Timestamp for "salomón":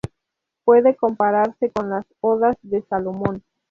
2.89-3.43